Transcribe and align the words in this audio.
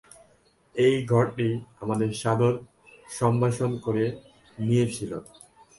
এই 0.75 0.95
ঘরটি 1.11 1.47
আমাদের 1.81 2.09
সাদর 2.21 2.53
সম্ভাষণ 3.09 3.71
করে 3.85 4.05
নিয়েছিল। 4.57 5.11